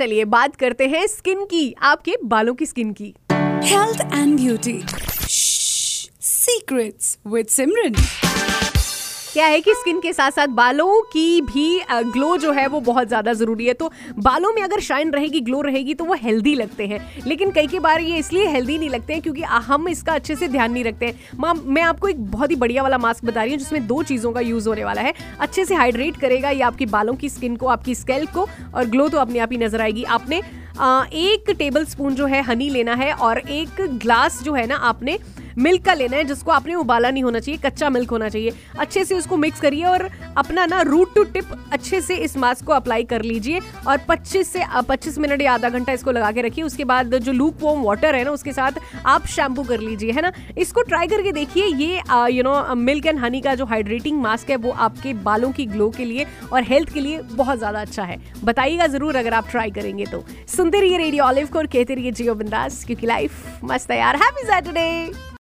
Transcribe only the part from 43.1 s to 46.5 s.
लीजिए और 25 से 25 मिनट या आधा घंटा इसको लगा के